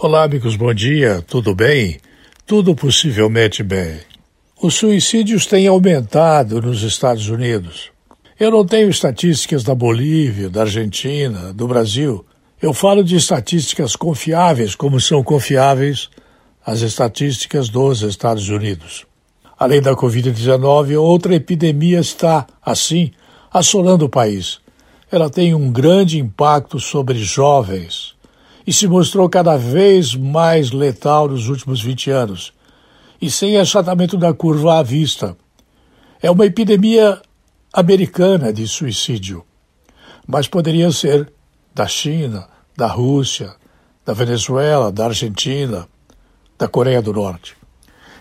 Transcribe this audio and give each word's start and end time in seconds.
Olá, 0.00 0.22
amigos, 0.22 0.54
bom 0.54 0.72
dia, 0.72 1.20
tudo 1.26 1.56
bem? 1.56 1.98
Tudo 2.46 2.72
possivelmente 2.72 3.64
bem. 3.64 3.98
Os 4.62 4.74
suicídios 4.74 5.44
têm 5.44 5.66
aumentado 5.66 6.62
nos 6.62 6.84
Estados 6.84 7.28
Unidos. 7.28 7.90
Eu 8.38 8.52
não 8.52 8.64
tenho 8.64 8.88
estatísticas 8.88 9.64
da 9.64 9.74
Bolívia, 9.74 10.48
da 10.48 10.60
Argentina, 10.60 11.52
do 11.52 11.66
Brasil. 11.66 12.24
Eu 12.62 12.72
falo 12.72 13.02
de 13.02 13.16
estatísticas 13.16 13.96
confiáveis, 13.96 14.76
como 14.76 15.00
são 15.00 15.20
confiáveis 15.20 16.08
as 16.64 16.80
estatísticas 16.82 17.68
dos 17.68 18.02
Estados 18.02 18.48
Unidos. 18.50 19.04
Além 19.58 19.82
da 19.82 19.96
Covid-19, 19.96 20.96
outra 20.96 21.34
epidemia 21.34 21.98
está, 21.98 22.46
assim, 22.64 23.10
assolando 23.52 24.04
o 24.04 24.08
país. 24.08 24.60
Ela 25.10 25.28
tem 25.28 25.56
um 25.56 25.72
grande 25.72 26.20
impacto 26.20 26.78
sobre 26.78 27.18
jovens 27.18 28.16
e 28.68 28.72
se 28.74 28.86
mostrou 28.86 29.30
cada 29.30 29.56
vez 29.56 30.14
mais 30.14 30.72
letal 30.72 31.26
nos 31.26 31.48
últimos 31.48 31.80
20 31.80 32.10
anos, 32.10 32.52
e 33.18 33.30
sem 33.30 33.56
achatamento 33.56 34.18
da 34.18 34.34
curva 34.34 34.78
à 34.78 34.82
vista. 34.82 35.34
É 36.20 36.30
uma 36.30 36.44
epidemia 36.44 37.18
americana 37.72 38.52
de 38.52 38.68
suicídio, 38.68 39.42
mas 40.26 40.46
poderia 40.46 40.92
ser 40.92 41.32
da 41.74 41.86
China, 41.86 42.46
da 42.76 42.86
Rússia, 42.88 43.54
da 44.04 44.12
Venezuela, 44.12 44.92
da 44.92 45.06
Argentina, 45.06 45.88
da 46.58 46.68
Coreia 46.68 47.00
do 47.00 47.14
Norte. 47.14 47.56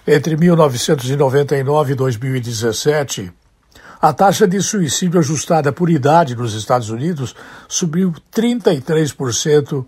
Entre 0.08 0.38
1999 0.38 1.92
e 1.92 1.96
2017, 1.96 3.34
a 4.02 4.14
taxa 4.14 4.48
de 4.48 4.62
suicídio 4.62 5.20
ajustada 5.20 5.74
por 5.74 5.90
idade 5.90 6.38
nos 6.38 6.54
Estados 6.54 6.90
Unidos 6.90 7.36
subiu 7.68 8.14
33% 8.34 9.86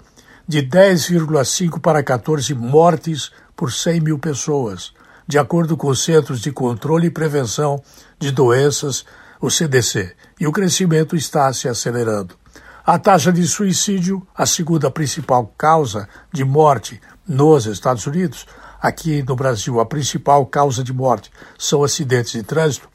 de 0.50 0.64
10,5 0.64 1.80
para 1.80 2.02
14 2.02 2.56
mortes 2.56 3.32
por 3.56 3.72
100 3.72 4.02
mil 4.02 4.18
pessoas, 4.18 4.92
de 5.28 5.38
acordo 5.38 5.78
com 5.78 5.90
os 5.90 6.04
Centros 6.04 6.42
de 6.42 6.52
Controle 6.52 7.06
e 7.06 7.12
Prevenção 7.12 7.80
de 8.18 8.32
Doenças, 8.32 9.06
o 9.40 9.52
CDC, 9.52 10.12
e 10.40 10.48
o 10.48 10.52
crescimento 10.52 11.16
está 11.16 11.54
se 11.54 11.68
acelerando. 11.68 12.34
A 12.84 12.98
taxa 12.98 13.32
de 13.32 13.46
suicídio, 13.48 14.28
a 14.36 14.48
segunda 14.48 14.90
principal 14.90 15.54
causa 15.56 16.10
de 16.34 16.44
morte 16.44 17.00
nos 17.28 17.68
Estados 17.68 18.08
Unidos, 18.08 18.48
aqui 18.82 19.22
no 19.22 19.36
Brasil, 19.36 19.80
a 19.80 19.86
principal 19.86 20.48
causa 20.48 20.84
de 20.84 20.92
morte 20.92 21.30
são 21.60 21.84
acidentes 21.84 22.32
de 22.32 22.42
trânsito, 22.42 22.90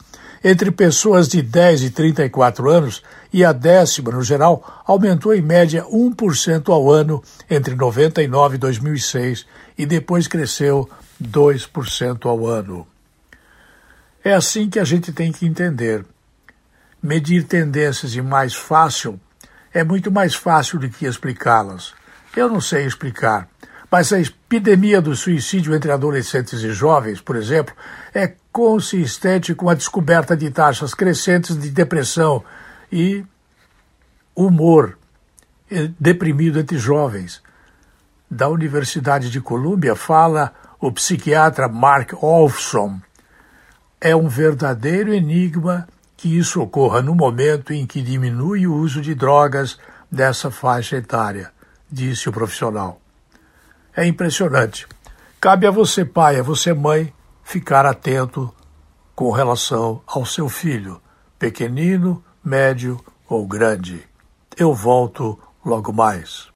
entre 0.47 0.69
pessoas 0.69 1.27
de 1.27 1.41
10 1.41 1.81
e 1.85 1.89
34 1.89 2.69
anos 2.69 3.01
e 3.33 3.43
a 3.43 3.51
décima, 3.51 4.11
no 4.11 4.21
geral, 4.21 4.83
aumentou 4.85 5.33
em 5.33 5.41
média 5.41 5.83
1% 5.85 6.71
ao 6.71 6.91
ano 6.91 7.23
entre 7.49 7.73
99 7.73 8.53
e 8.53 8.57
2006 8.59 9.47
e 9.75 9.87
depois 9.87 10.27
cresceu 10.27 10.87
2% 11.19 12.27
ao 12.27 12.45
ano. 12.45 12.85
É 14.23 14.35
assim 14.35 14.69
que 14.69 14.77
a 14.77 14.83
gente 14.83 15.11
tem 15.11 15.31
que 15.31 15.47
entender. 15.47 16.05
Medir 17.01 17.45
tendências 17.45 18.13
e 18.13 18.21
mais 18.21 18.53
fácil 18.53 19.19
é 19.73 19.83
muito 19.83 20.11
mais 20.11 20.35
fácil 20.35 20.77
do 20.77 20.87
que 20.87 21.07
explicá-las. 21.07 21.95
Eu 22.37 22.49
não 22.49 22.61
sei 22.61 22.85
explicar, 22.85 23.49
mas 23.95 24.11
a 24.11 24.19
epidemia 24.19 25.01
do 25.01 25.15
suicídio 25.15 25.73
entre 25.73 25.89
adolescentes 25.89 26.61
e 26.61 26.73
jovens, 26.73 27.21
por 27.21 27.37
exemplo, 27.37 27.73
é 28.13 28.33
consistente 28.51 29.55
com 29.55 29.69
a 29.69 29.73
descoberta 29.73 30.35
de 30.35 30.51
taxas 30.51 30.93
crescentes 30.93 31.57
de 31.57 31.69
depressão 31.69 32.43
e 32.91 33.23
humor 34.35 34.97
deprimido 35.97 36.59
entre 36.59 36.77
jovens. 36.77 37.41
Da 38.29 38.49
Universidade 38.49 39.31
de 39.31 39.39
Colômbia 39.39 39.95
fala 39.95 40.53
o 40.77 40.91
psiquiatra 40.91 41.69
Mark 41.69 42.21
Olfson. 42.21 42.99
É 44.01 44.13
um 44.13 44.27
verdadeiro 44.27 45.13
enigma 45.13 45.87
que 46.17 46.37
isso 46.37 46.61
ocorra 46.61 47.01
no 47.01 47.15
momento 47.15 47.71
em 47.71 47.87
que 47.87 48.01
diminui 48.01 48.67
o 48.67 48.75
uso 48.75 49.01
de 49.01 49.15
drogas 49.15 49.79
dessa 50.11 50.51
faixa 50.51 50.97
etária, 50.97 51.49
disse 51.89 52.27
o 52.27 52.33
profissional. 52.33 52.99
É 53.95 54.05
impressionante. 54.05 54.87
Cabe 55.39 55.65
a 55.65 55.71
você, 55.71 56.03
pai, 56.03 56.39
a 56.39 56.43
você, 56.43 56.73
mãe, 56.73 57.13
ficar 57.43 57.85
atento 57.85 58.53
com 59.15 59.31
relação 59.31 60.01
ao 60.05 60.25
seu 60.25 60.49
filho, 60.49 61.01
pequenino, 61.39 62.23
médio 62.43 62.99
ou 63.29 63.47
grande. 63.47 64.03
Eu 64.57 64.73
volto 64.73 65.39
logo 65.63 65.93
mais. 65.93 66.49